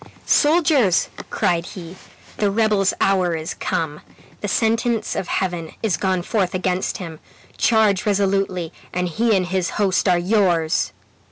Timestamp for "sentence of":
4.47-5.27